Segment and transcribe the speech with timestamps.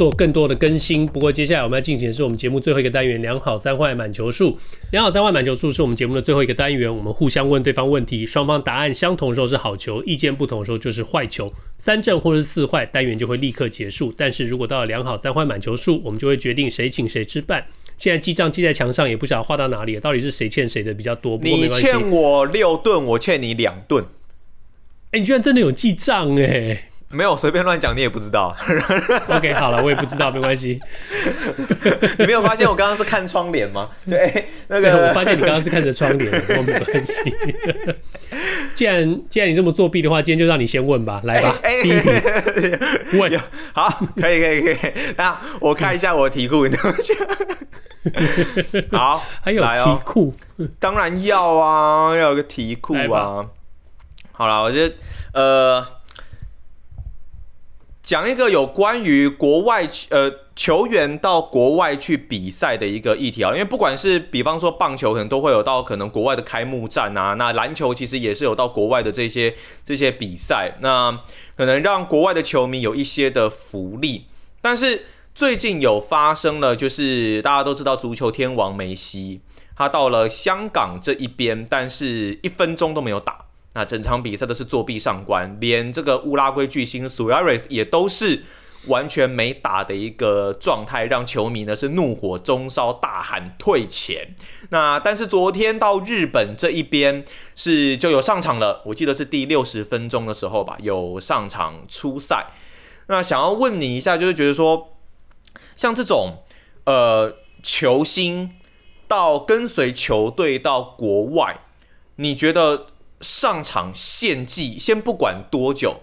[0.00, 4.56] 做更多的更新，不过接下来我们要进行的是我们节目最后一个单元——良好三坏满球数。
[4.92, 11.52] 良好三坏满球数是我们节目的最后一个单元，我们互相问对方问题，双方答案相同的时候是好球，意见不同的时候就是坏球。
[11.76, 14.10] 三正或是四坏，单元就会立刻结束。
[14.16, 17.66] 但是如果到了良好三坏满球数，我们就会决定谁请谁吃饭。
[17.98, 21.36] 现在记账记在墙上，也不晓得画到哪里了，到底是谁欠谁的比较多？
[21.36, 21.86] 不过没关系。
[21.86, 24.06] 你欠我六顿，我欠你两顿。
[25.10, 26.89] 哎，你居然真的有记账哎！
[27.12, 28.56] 没有随便乱讲，你也不知道。
[29.28, 30.80] OK，好了，我也不知道，没关系。
[32.18, 33.88] 你没有发现我刚刚是看窗帘吗？
[34.08, 37.14] 对，那个我发现你刚刚是看着窗帘，我没关系。
[38.76, 41.56] 既然既然你这么作弊的话，今天就让你先问吧，来吧。
[41.82, 42.08] 第一题，
[43.18, 43.40] 问。
[43.72, 44.92] 好，可以可以可以。
[45.16, 47.14] 那我看一下我的题库，你等一下。
[48.96, 50.32] 好，还有题库，
[50.78, 53.44] 当然要啊，要有个题库啊。
[54.30, 54.94] 好了，我觉得
[55.32, 55.84] 呃。
[58.10, 69.54] 讲一个有关于国外呃球员到国外去比赛的一个议题啊，因为不管是比方说棒球，可能都会有到可能国外的开幕战啊，那篮球其实也是有到国外的这些
[69.86, 71.20] 这些比赛，那
[71.54, 74.26] 可能让国外的球迷有一些的福利。
[74.60, 79.40] 但是最近有发生了，就是大家都知道足球天王梅西，
[79.76, 83.39] 他到了香港这一边，但是一分钟都没有打。
[83.72, 88.42] 那整场比赛都是作弊上官，连这个乌拉圭巨星苏亚雷斯也都是
[88.88, 94.34] 完全没打的一个状态，让球迷呢是怒火中烧，大喊退钱。
[94.70, 102.48] 那但是昨天到日本这一边是就有上场了，我记得是第六十分钟的时候吧，有上场出赛。
[103.06, 104.96] 那想要问你一下，就是觉得说，
[105.76, 106.42] 像这种
[106.86, 108.50] 呃球星
[109.06, 111.60] 到跟随球队到国外，
[112.16, 112.86] 你觉得？
[113.20, 116.00] 上场献祭，先不管多久，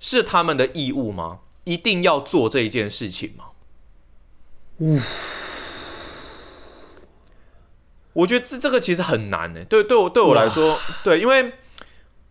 [0.00, 1.40] 是他们的义务吗？
[1.64, 3.44] 一定要做这一件事情吗？
[4.78, 5.02] 嗯，
[8.14, 9.64] 我觉得这这个其实很难呢。
[9.64, 11.52] 对，对我对我来说，对，因为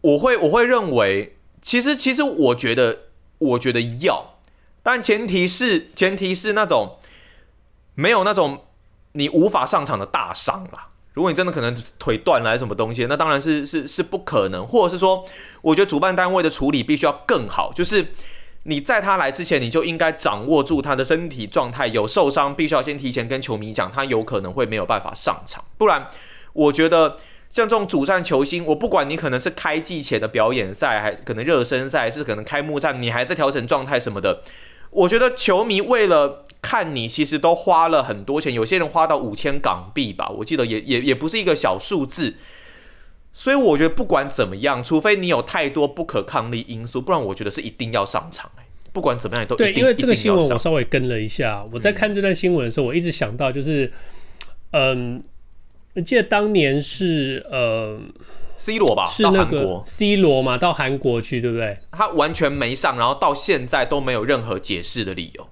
[0.01, 4.39] 我会我会认为，其实其实我觉得我觉得要，
[4.81, 6.99] 但前提是前提是那种
[7.93, 8.66] 没有那种
[9.11, 10.86] 你无法上场的大伤啦。
[11.17, 15.25] 如果你真的可能腿断了还是什么东西，那当然是是是不可能，或者是说，
[15.63, 18.09] 我觉得主办单位的处理必须要更好，就是
[18.63, 26.07] 你在他来之前，你就应该掌握住他的身体状态，有受伤必须要先提前跟球迷讲，他有可能会没有办法上场，不然
[26.53, 27.17] 我觉得
[27.49, 34.41] 像这种主战球星，我不管你可能是开季前的表演赛，还可能热身赛，是可能开幕战，你还在调整状态什么的，
[34.91, 36.43] 我觉得球迷为了。
[36.59, 42.33] 看你其实都花了很多钱，有些人花到五千港币吧，我记得也也也不是一个小数字，
[43.31, 48.51] 所以我觉得不管怎么样，除非你有太多不可抗力因素，不然我觉得是一定要上场。
[48.91, 53.89] 不管怎么样都对，因为这个新闻我稍微跟了一下，我在看这段新闻的时候，我一直想到就是，
[54.71, 55.23] 嗯，
[55.97, 58.00] 我记得当年是呃
[58.56, 61.75] ，C 罗吧，是那个 C 罗嘛，到韩国去，对不对？
[61.91, 65.50] 他完全没上，然后到现在都没有任何解释的理由。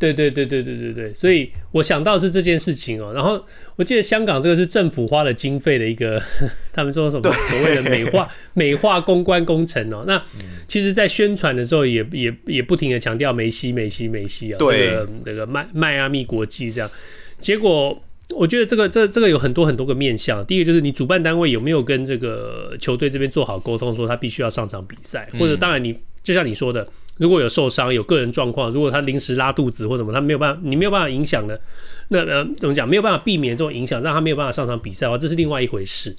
[0.00, 3.12] 对对对对对对对，所以我想到是这件事情哦。
[3.14, 3.40] 然后
[3.76, 6.20] 我记得香港这个是政府花了经费的一个，
[6.74, 10.02] 他们说什么所谓的美化 美化公关工程哦。
[10.04, 10.20] 那
[10.66, 16.90] 其实，在宣传的时候也也也不停的强调梅西梅西梅西啊，这个那个迈迈阿密国际这样。
[17.38, 18.02] 结果
[18.34, 20.44] 我觉得这个这这个有很多很多个面向。
[20.46, 26.86] 第一个就是你主办单位有没有跟这个球队这边做好沟通，说他必须要上场比赛，或者当然你就像你说的。
[27.18, 31.60] 如果有受伤、有个人状况，如果他临时拉肚子或什么，他没有办法，你没有办法影响的，
[32.08, 32.88] 那呃怎么讲？
[32.88, 36.16] 没有办法避免这种影响，让他没有办法上场比赛的话，这是另外一回事。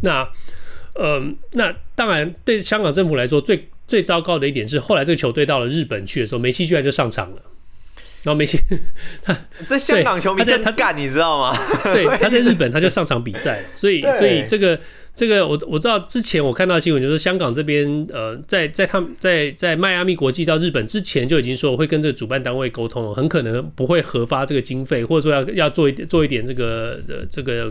[0.00, 0.28] 那
[0.94, 7.42] 呃，那当然对香港政府来说，最最糟糕的一点是，后来这个球队到了日本去的时候，梅西居然就上场了。
[8.22, 8.58] 然后梅西
[9.22, 9.36] 他
[9.66, 11.56] 在香港球迷他他干，你知道吗？
[11.84, 14.78] 对， 他在日本他就上场比赛了，所以所以这个。
[15.14, 27.70] 这个我我知道，之前我看到新闻，就是香港这边呃，在在他们在在迈阿密国际到日本之前就已经说会跟这个主办单位沟通了，很可能不会核发这个经费，或者说要要做一点做一点这个呃这个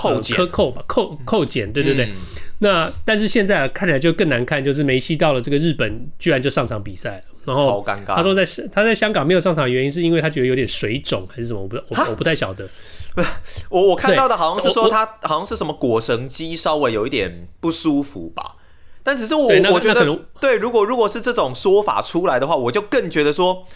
[0.00, 2.06] 扣扣减、呃、扣吧扣扣减，对对对。
[2.06, 2.12] 嗯、
[2.60, 12.68] 那但是现在看起来就更难看，就是梅西到了这个日本居然就上场比赛了，然后他说在他在香港没有上场的原因是因为他觉得有点水肿还是什么，我不我我不太晓得。
[13.14, 13.28] 不 是
[13.68, 18.56] 我我看到的好像是说他好像是什么果绳肌稍微有一点不舒服吧，
[19.02, 23.66] 但只是我我觉得对，如果如果是这种说法出来的话，我就更觉得说，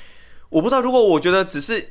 [0.51, 1.89] 我不知道如果我觉得只是。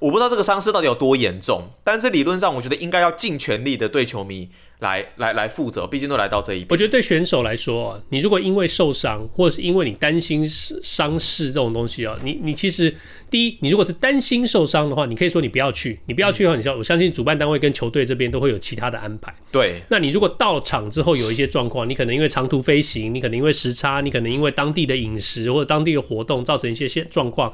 [0.00, 4.48] 我不知道这个伤势到底有多严重，但是理论上，我觉得应该要尽全力的对球迷
[4.80, 6.74] 来来来负责，毕竟都来到这一步。
[6.74, 12.94] 我觉得对选手来说，你如果因为受伤，或者是因为你担心伤势这种东西啊，你你其实
[13.30, 19.32] 第一，你如果是担心受伤的话，你可以说你不要去，你不要去的话，你要我相信主办单位跟球队这边都会有其他的安排。
[19.50, 27.52] 对，那你如果到场之后有一些状况，你可能因为长途飞行，你可能因为时差，你可能因为当地的饮食或者当地的活动造成一些些状况。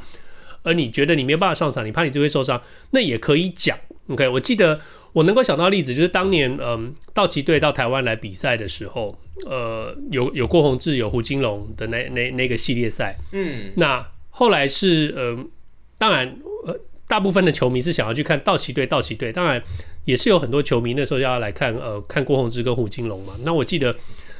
[0.63, 2.61] 而你觉得你没有办法上场，你怕你就会受伤，
[2.91, 3.79] 那也可以讲。
[4.09, 4.81] OK，我记得
[5.13, 9.15] 我能够想到的例子就是当年，嗯，道奇队到台湾来比赛的时候，
[9.47, 15.45] 呃，有有郭宏志、有胡金龙的那那那个系列赛，嗯，那后来是，呃，
[15.99, 16.27] 当然，
[16.67, 16.75] 呃，
[17.07, 19.63] 大部分的球迷是想要去看道奇队，道奇队，当然
[20.07, 23.35] 也是有很多球迷那时候要来看，呃，看郭宏志跟胡金龙嘛。
[23.43, 23.95] 那我记得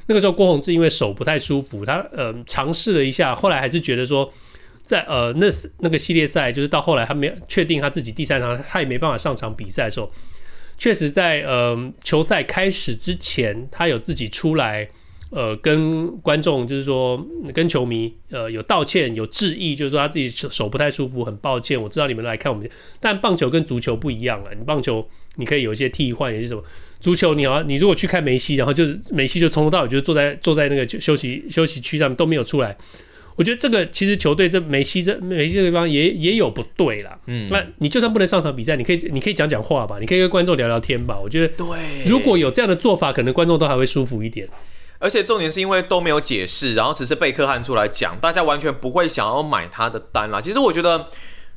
[0.07, 4.33] 那个时候郭宏志因为手不太舒服，他呃尝试了一下，后来还是觉得说。
[4.89, 5.47] 在呃，那
[5.81, 10.11] 那个系列赛，就是到后来他没确定他自己第三场，他也没办法上场比赛的时候，
[10.79, 14.89] 确实在呃球赛开始之前，他有自己出来
[15.31, 22.67] 呃跟观众，就是说跟球迷呃有道歉有致意，就是说他自己手手不太舒服，很抱歉，我知道你们来看我们，
[22.99, 25.07] 但棒球跟足球不一样了，你棒球
[25.37, 26.65] 你可以有一些替换，也是什么，
[26.99, 32.75] 足球你要你如果去看梅西，然后就梅西就从头到尾就坐在坐在那个休息休息区上面都没有出来。
[33.39, 37.17] 我觉得这个其实球队这梅西这梅西这个地方也也有不对啦。
[37.29, 41.17] 嗯，那你就算不能上场比赛，你可以你可以讲讲话吧，你可以跟观众聊聊天吧。
[41.17, 44.49] 我觉得对，如果有这样的做法，可能观众都还会舒服一点。
[44.99, 50.41] 而且重点是因为都没有解释，然后只是贝克汉出来讲，大家完全不会想要买他的单啦。
[50.41, 51.07] 其实我觉得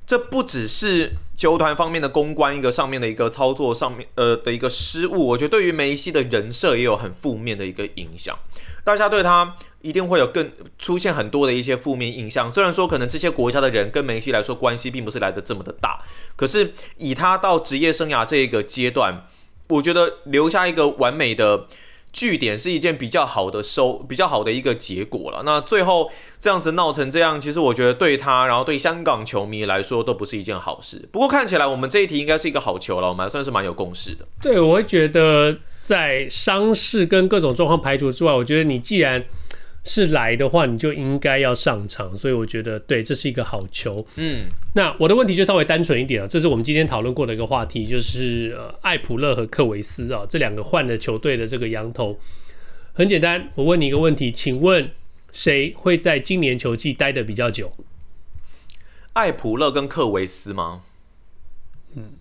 [0.05, 8.37] 这不只是球团方面的公关一个上面的一个操作上面呃的一个失误，我觉得对于梅西的人设也有很负面的一个影响，
[8.83, 9.55] 大家对他。
[9.81, 12.53] 一定会有更出现很多的一些负面印象。
[12.53, 15.99] 虽然说可能这些国家的人跟梅西来说关系并不是来得这么的大，
[16.35, 19.27] 可是以他到职业生涯这一个阶段，
[19.69, 21.65] 我觉得留下一个完美的
[22.13, 25.43] 据点是一件 比较好的收，比较好的一个结果了。
[25.45, 31.07] 那最后这样子闹成这样，其实我觉得对他，然后对香港球迷来说都不是一件好事。
[31.11, 34.27] 不过看起来我们这一题应该是一个好球了，我们还算是蛮有共识的。
[34.41, 39.23] 对，我会觉得在伤势跟各种状况排除之外，我觉得你既然
[39.83, 44.05] 是来的话，你就应该要上场，所以我觉得对，这是一个好球。
[44.15, 44.45] 嗯，
[44.75, 52.19] 那我的问题就稍微单纯一点啊，这是我们今天讨论过的一个话题，就是呃，艾普勒和克维斯啊，这两个换了球队的这个羊头。
[52.93, 54.91] 很简单，我问你一个问题，请问
[55.31, 57.71] 谁会在今年球季待的比较久？
[59.13, 60.83] 艾普勒跟克维斯吗？
[61.95, 62.13] 嗯，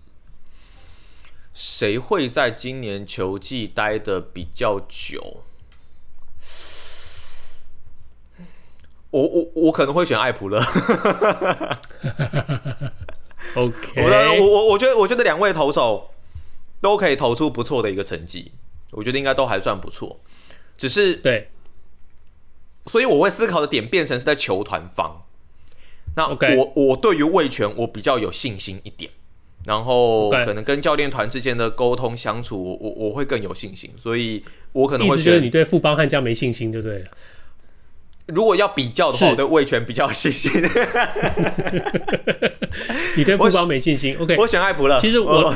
[1.53, 5.43] 谁会在今年球季待的比较久？
[9.11, 10.59] 我我我可能会选艾普勒。
[13.55, 14.09] OK，我
[14.39, 16.09] 我我我觉得我觉得两位投手
[16.81, 18.51] 都可以投出不错的一个成绩，
[18.91, 20.19] 我觉得应该都还算不错。
[20.77, 21.49] 只是对，
[22.87, 25.23] 所以我会思考的点变成是在球团方。
[26.15, 26.71] 那我 Okay.
[26.75, 29.11] 我对于魏权我比较有信心一点，
[29.65, 34.43] 然后可能跟教练团之间的沟通相处，我我我会更有信心，所以
[34.73, 37.05] 我可能会觉得你对富邦悍将没信心，对不对？
[38.33, 40.51] 如果要比较的话，我对味全比较有信心。
[43.17, 44.99] 你对富邦没信心？OK，我选艾普勒。
[44.99, 45.53] 其实我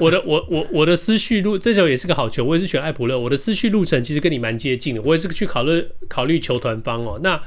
[0.00, 3.18] 我 的我我我的思绪路这时候也是个好球，我也是选艾普勒。
[3.18, 7.20] 我的思绪路程其实跟你蛮接近的，我也是去考虑考虑球团方哦。
[7.22, 7.40] 那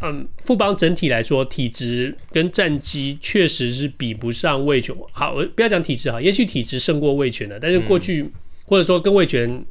[0.00, 4.94] 嗯，富邦整体来说，体质跟战绩确实是比不上味全。
[5.12, 8.32] 好，我不要讲体质哈，也许体质胜过味全的，但是过去、嗯、
[8.64, 9.64] 或者说跟味全。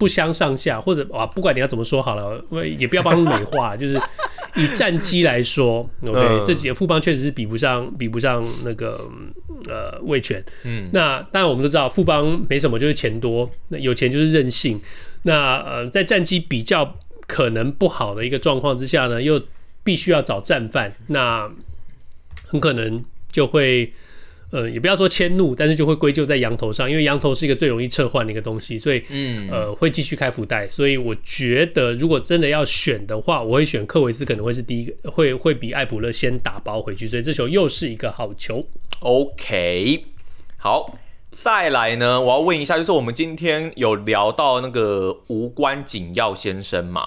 [0.00, 2.42] 不相上下，或者啊，不管你要怎么说好了，
[2.78, 4.00] 也不要帮他美化， 就是
[4.56, 9.06] 以战绩来说，OK，、嗯、这几个富邦确实是比不上，比不上那个
[9.68, 10.42] 呃魏权。
[10.64, 14.80] 嗯，那当然我们都知道富邦没什么，就是钱多，那有钱就是任性。
[15.24, 19.38] 那呃，在战绩比较可能不好的一个状况之下呢，又
[19.84, 21.46] 必须要找战犯，那
[22.46, 23.92] 很可能就会。
[24.50, 30.68] 呃，也不要说迁怒，但是就会归咎在羊头上，因为羊头是一个最容易撤换的一个东西，所以，嗯，呃，会继续开福袋。
[30.68, 37.06] 所以我觉得，如果真的要选的话，我会选克维斯，可能会是第一个，会会比艾普勒先打包回去。
[37.06, 38.66] 所以这球又是一个好球。
[38.98, 40.04] OK，
[40.56, 40.98] 好，
[41.30, 47.02] 再来呢，我要问一下，就是我们今天有聊到那个无关紧要先生嘛？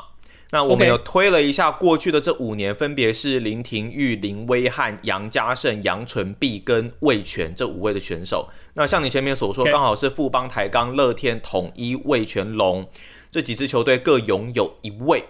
[0.53, 8.51] 那我们有推了一下过去的这五年，分别是林廷玉、林威汉、杨家胜、杨纯碧跟魏全这五位的选手。
[8.75, 12.87] 那像你前面所说，刚好是富邦、台钢、乐天、统一、魏全龙
[13.31, 15.23] 这几支球队各拥有一位。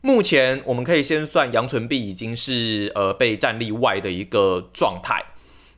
[0.00, 5.26] 目前我们可以先算杨纯碧已经是呃被战力外的一个状态。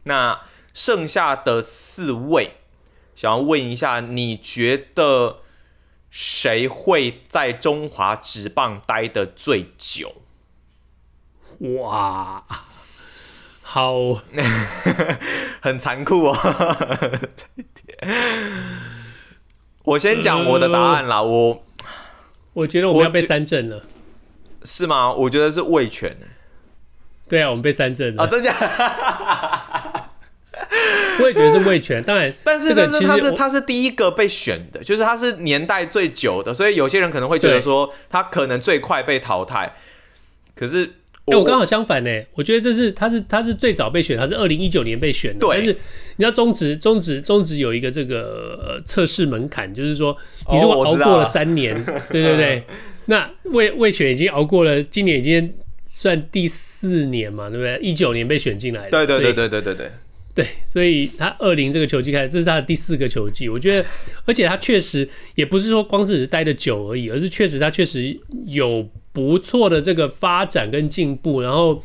[0.05, 0.43] 那
[0.73, 2.53] 剩下的四位，
[3.17, 5.39] 想要问一下，你觉得？
[6.15, 10.17] 谁会在中华职棒待得最久？
[11.79, 12.45] 哇，
[13.63, 14.21] 好，
[15.63, 16.37] 很残酷哦。
[19.85, 21.65] 我先讲我的答案啦，呃、我
[22.53, 23.83] 我觉得我们要被三振了，
[24.65, 25.11] 是吗？
[25.13, 26.15] 我觉得是魏权。
[27.27, 28.53] 对啊，我们被三振了啊，真假？
[31.23, 39.75] 我也觉得是魏全， 当然，但是但是他是他是第一个被选的，就是他是年代最久的，所以有些人可能会觉得说他可能最快被淘汰。
[40.55, 45.39] 可是，哎、欸，我刚好相反呢，我觉得这是他是他是最早被选，他是二零一九年被选的。
[45.41, 50.17] 对，但是你知道中职中职中职有一个这个测试门槛，就是说
[50.51, 52.65] 你如果熬过了三年， 哦、对对对，
[53.07, 55.55] 那魏魏全已经熬过了，今年已经
[55.87, 57.79] 算第四年嘛，对不对？
[57.81, 59.91] 一九年被选进来的，对对对对对对对。
[60.35, 63.51] 对，所以他二零这个球季开始，这是他的第四个球季。
[63.51, 63.87] 我觉得，
[64.25, 71.85] 而且他确实也不是说光是只是待的久而已，而是确实他确实有不错的这个发展跟进步，然后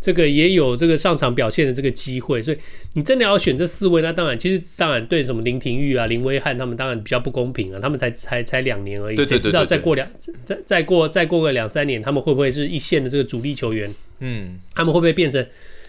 [0.00, 2.40] 这个也有这个上场表现的这个机会。
[2.40, 2.56] 所以
[2.94, 10.08] 你真的要选这四位，那当然，其实当然对什么林廷玉啊、林威汉他们当然比较不公平啊，他们才才才两年而已，谁知道再过两
[10.46, 13.94] 再再过再过个两三年，他们会不会是一线的这个主力球员？
[14.20, 15.46] 嗯，他们会不会变成？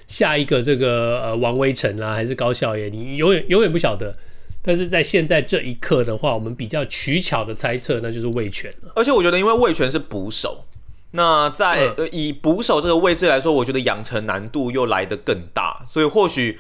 [0.08, 4.16] 下一个这个呃王威晨啊，还是高孝业，你永远永远不晓得。
[4.62, 8.94] 但是在现在这一刻的话，我们比较取巧的猜测，那就是魏全了。
[8.96, 10.66] 而且我觉得，因为魏全是捕手，
[11.12, 15.86] 那在、嗯、以捕手这个位置来说，我觉得养成难度又来得更大。
[15.92, 16.60] 所以或许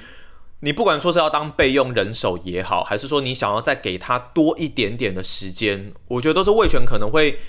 [0.59, 7.39] 你不管说是要当备用人手也好，还是说你想要再给他多一点点的时间，我觉得都是味全可能会。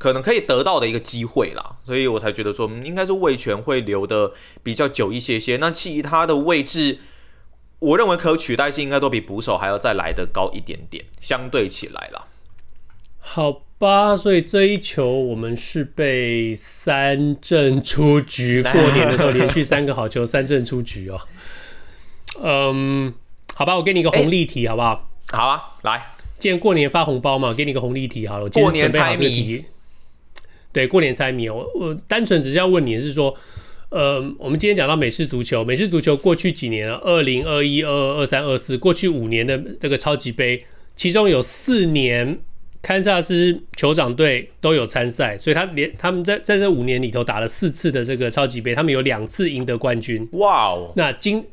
[0.00, 5.58] 可能可以得到的一个机会啦，所以我才觉得说，应该是味全会留的比较久一些些。
[5.58, 7.00] 那其他的位置，
[7.80, 12.28] 我认为可取代性应该都比捕手还要再来得高一点点，相对起来啦。
[13.18, 18.62] 好吧，所以这一球我们是被三振出局。
[18.62, 21.20] 过年的时候连续三个好球，三振出局哦。
[22.42, 23.12] 嗯，
[23.54, 25.10] 好吧，我给你一个红利题，好不好？
[25.30, 28.44] 好啊，来，既然过年发红包嘛，给你个红利题好了。
[28.44, 29.66] 我今天准备好这个题。
[30.72, 33.36] 对，过年猜谜，我我单纯只是要问你是说，
[33.88, 42.38] 呃，我们今天讲到美式足球，美式足球过去几年，二零二一、二二、二三、二四，过去五年的这个超级杯，其中有四年
[42.82, 50.24] 堪萨斯酋长队都有参赛，所以他连他们在在这五年里头打了四次的这个超级杯，他们有两次赢得冠军。
[50.34, 50.92] 哇哦！
[50.94, 51.44] 那今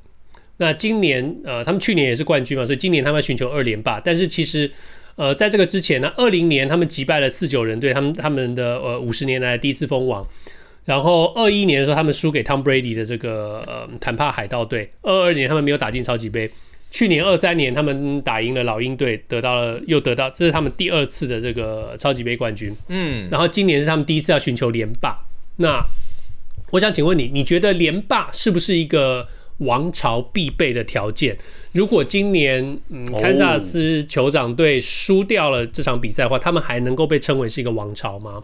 [0.57, 4.71] 那今年呃，他们去年也是冠军嘛，所以今年他们要寻求二连霸，但是其实。
[5.17, 10.25] 呃，在这个之前呢，二零年他们击败了四九人队，他们他们的呃五十年来第一次封王。
[10.85, 14.89] 然后二一年的时候，他们输给 Tom Brady 的这个呃坦帕海盗队。
[15.01, 16.49] 二二年他们没有打进超级杯。
[16.91, 22.73] 去年二三年他们打赢了老鹰队，得到了又得到，这是他们第二次的这个超级杯冠军。
[22.87, 25.17] 嗯，然后今年是他们第一次要寻求连霸。
[25.57, 25.83] 那
[26.71, 29.27] 我想请问你，你觉得连霸是不是一个？
[29.59, 31.37] 王朝必备的条件。
[31.71, 38.43] 如果今年嗯，堪萨斯酋长队输掉了这场比赛的话，他们还能够被称为是一个王朝吗？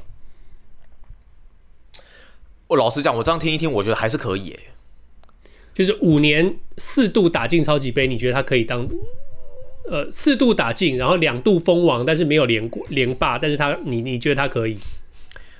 [2.68, 4.58] 我老实讲，我这样听一听，我觉得还是可以。
[5.74, 8.88] 就是五年四度打进超级杯，你觉得他可以当
[9.90, 14.78] 呃四度打进，然后两度封王，但是没有连过连霸，但是他你你觉得他可以？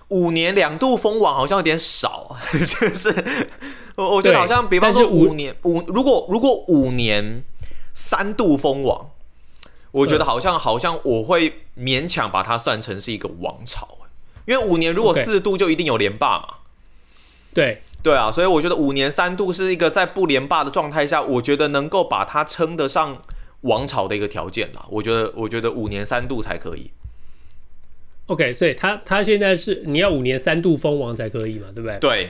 [0.10, 3.48] 五年两度封王好像有点少， 就是。
[3.96, 7.44] 我我觉得好像，比方说五年五，如果如果五年
[7.94, 9.12] 三度封王，
[9.92, 13.88] 我觉得好像好像我会勉强把它算成是一个王朝，
[14.46, 16.48] 因为五年如果四度就一定有连霸嘛。
[17.54, 23.22] 对对啊，所以我觉得五年三度是一个在不连霸的状态下，我觉得能够把它称得上
[23.62, 24.84] 王朝的一个条件啦。
[24.90, 26.90] 我觉得我觉得五年三度才可以。
[28.28, 31.98] OK，所以他他现在是你要五年三度封王才可以嘛，对不对？
[32.00, 32.30] 对。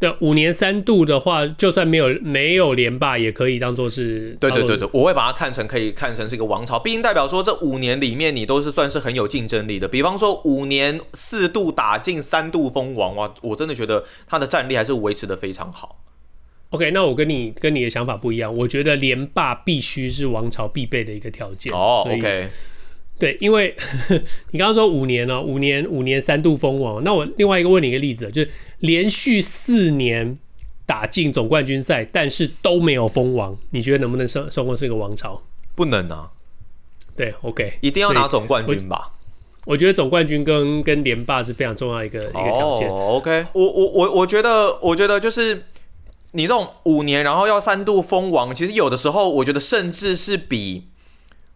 [0.00, 4.36] 对，五年三度的话，就算没有没有连霸，也可以当做是。
[4.40, 9.86] 对对对对，我会把它看成可以看成是一个王朝，毕竟代表说这五年里面你都是算是很有竞争力的。
[9.86, 16.02] 比方说五年四度打进三度封王，哇，我真的觉得他的战力还是维持的非常好。
[16.70, 21.72] OK，那我跟你跟你的想法不一样，我觉得连霸必须是王朝必备的一个条件。
[21.72, 22.48] 哦，OK。
[23.16, 23.74] 对，因为
[24.50, 30.36] 你刚刚说五年哦，五年五年三度封王，那我另外一个问你一个例子，就是连续四年
[30.84, 35.42] 打进总冠军赛，但是都没有封王，你觉得能不能算算是一个王朝？
[35.76, 36.32] 不能啊。
[37.16, 39.12] 对，OK，一定要拿总冠军吧？
[39.66, 42.88] 我，觉得总冠军跟跟连霸是非常重要一个、哦、一个条件。
[42.90, 45.66] OK，我我我我觉得，我觉得就是
[46.32, 50.88] 你这种五年然后要三度封王，其实有的时候我觉得甚至是比。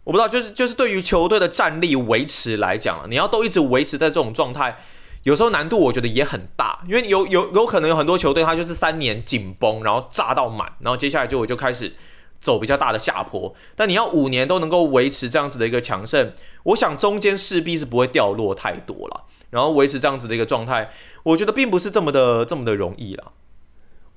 [0.05, 4.79] 我不知道，就是就是对于球队的战力维持来讲，你要都一直维持在这种状态，
[5.23, 11.93] 有时候难度我觉得也很大，因为有有有可能有很多球队，他就是三年紧绷，然后炸到满，然后接下来就我就开始
[12.41, 13.53] 走比较大的下坡。
[13.75, 16.31] 但你要五年都能够维持这样子的一个强盛，
[16.63, 20.89] 我想中间势必是不会掉落太多了，然后维持这样子的一个状态，
[21.21, 23.33] 我觉得并不是这么的这么的容易了。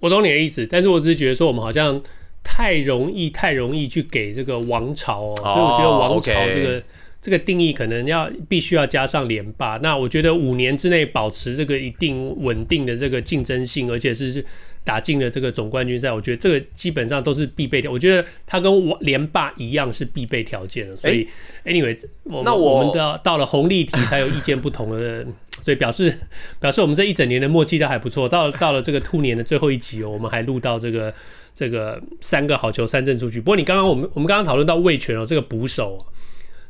[0.01, 2.01] 我懂你的意思，但是我只是觉得说我们好像。
[2.45, 6.83] 太容易，太容易去给这个王朝哦，所以我觉得王朝这个、oh.
[7.21, 9.79] 这个定义可能要必须要加上连霸。
[9.79, 14.45] 那我觉得五年之内保持这个一定稳定的这个竞争性，而且是
[14.83, 17.89] 打进了这个总冠军赛，我觉得这个基本上都是必备的。
[17.89, 20.97] 我觉得它跟连霸一样是必备条件的。
[20.97, 21.27] 所以、
[21.63, 25.25] 欸、，anyway，我那我，我们到到了红利题才有意见不同的，
[25.61, 26.19] 所以表示
[26.59, 28.29] 表示我们这一整年的默契都还不错。
[28.29, 31.15] 到到了这个兔年的最后一集哦，我们还录到这个。
[31.55, 33.41] 这个三个好球三振出去。
[33.41, 36.07] 不过你刚刚我们我们刚刚讨论到魏全哦，这个捕手，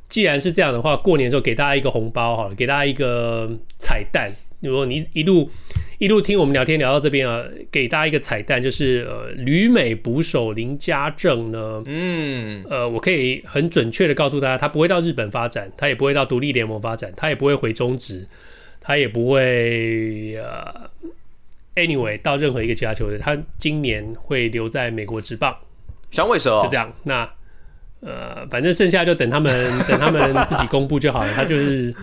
[0.08, 4.30] 既然是这样的话，过年的时候给大家一个红包好了，给大家一个彩蛋。
[4.60, 5.50] 如果你一路
[5.98, 18.24] 一路听我们聊天聊到这边啊，给大家一个彩蛋，就是呃旅美捕手林家正呢，嗯，呃，我可以很准确的告诉大家，他不会到日本发展，他也不会到独立联盟发展，他也不会回中职，
[18.80, 20.90] 他也不会呃。
[21.74, 25.56] Anyway，到任何一个其他球队，他今年会留在美国职棒，
[26.10, 26.92] 响尾蛇就这样。
[27.04, 27.28] 那
[28.00, 31.32] 呃，反正剩下就等他们 等他们自己公布就好了。
[31.32, 31.94] 他就是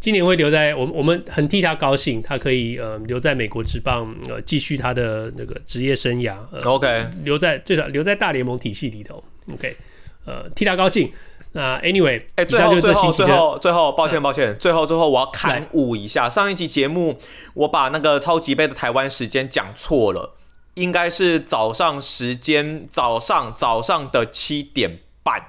[0.00, 6.36] 今年会留在我们，我们很替他高兴，他可以呃留在美国职棒，呃继续他的那个职业生涯。
[6.50, 9.22] 呃、OK，留在最少留在大联盟体系里头。
[9.52, 9.76] OK，
[10.24, 11.10] 呃，替他高兴。
[11.58, 17.18] 那 Anyway，哎、欸，最后最后最后最后，抱歉抱歉，最后最后我要勘误一下，上一期节目
[17.54, 20.36] 我把那个超级杯的台湾时间讲错了，
[20.74, 25.42] 应该是早上时间，早上早上的七点半，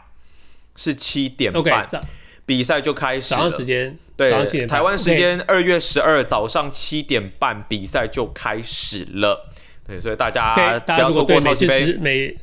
[0.76, 2.02] 是七点半，okay,
[2.44, 3.42] 比赛就开始了。
[3.42, 9.52] 早上时间对，台湾时间二月十二早上七点半比赛就开始了。
[9.86, 12.36] 对，所以大家不要错过超级杯。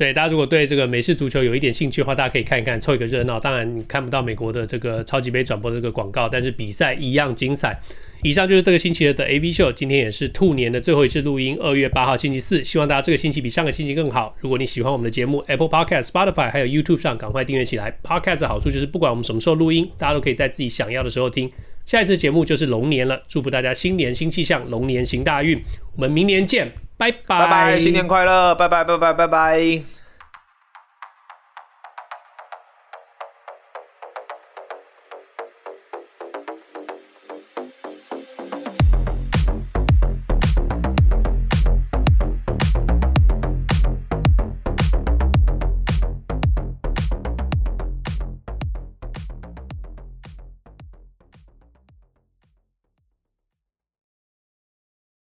[0.00, 3.38] 对，大家如果对这个美式足球有一点兴趣的话，大家可以看一看，凑一个热闹。
[3.38, 7.78] 当然，你看不到美国的这个超级杯转播这个广告，但是比赛一样精彩。
[8.22, 12.64] 以上就是这个星期的 AV 秀，今天也是兔年的最后一次录音，二月八号星期四。
[12.64, 14.34] 希望大家这个星期比上个星期更好。
[14.40, 17.94] 如果你喜欢我们的节目，Apple Podcast、Spotify 还有 YouTube 上，赶快订阅起来。
[18.02, 21.50] Podcast 的好处就是不管我们什么时候录音，大家都可以在自己想要的时候听。
[21.84, 25.62] 下一次节目就是龙年了，祝福大家新年新气象，龙年行大运。
[25.94, 26.89] 我们明年见。
[27.26, 29.99] 拜拜，新年快乐，拜拜，拜拜，拜拜。